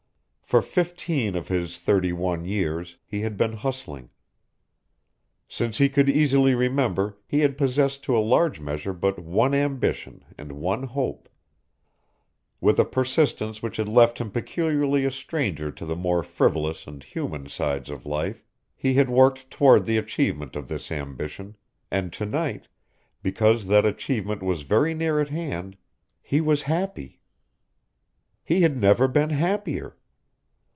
For 0.51 0.61
fifteen 0.61 1.37
of 1.37 1.47
his 1.47 1.79
thirty 1.79 2.11
one 2.11 2.43
years 2.43 2.97
he 3.05 3.21
had 3.21 3.37
been 3.37 3.53
hustling. 3.53 4.09
Since 5.47 5.77
he 5.77 5.87
could 5.87 6.09
easily 6.09 6.53
remember, 6.55 7.17
he 7.25 7.39
had 7.39 7.57
possessed 7.57 8.03
to 8.03 8.17
a 8.17 8.19
large 8.19 8.59
measure 8.59 8.91
but 8.91 9.17
one 9.17 9.53
ambition 9.53 10.25
and 10.37 10.51
one 10.51 10.83
hope. 10.83 11.29
With 12.59 12.79
a 12.79 12.83
persistence 12.83 13.63
which 13.63 13.77
had 13.77 13.87
left 13.87 14.19
him 14.19 14.29
peculiarly 14.29 15.05
a 15.05 15.11
stranger 15.11 15.71
to 15.71 15.85
the 15.85 15.95
more 15.95 16.21
frivolous 16.21 16.85
and 16.85 17.01
human 17.01 17.47
sides 17.47 17.89
of 17.89 18.05
life 18.05 18.43
he 18.75 18.95
had 18.95 19.09
worked 19.09 19.49
toward 19.49 19.85
the 19.85 19.97
achievement 19.97 20.57
of 20.57 20.67
this 20.67 20.91
ambition, 20.91 21.55
and 21.89 22.11
to 22.11 22.25
night, 22.25 22.67
because 23.23 23.67
that 23.67 23.85
achievement 23.85 24.43
was 24.43 24.63
very 24.63 24.93
near 24.93 25.21
at 25.21 25.29
hand, 25.29 25.77
he 26.21 26.41
was 26.41 26.63
happy. 26.63 27.21
He 28.43 28.63
had 28.63 28.75
never 28.77 29.07
been 29.07 29.29
happier. 29.29 29.95